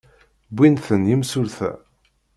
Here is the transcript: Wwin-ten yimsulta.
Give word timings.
Wwin-ten 0.53 1.01
yimsulta. 1.09 1.71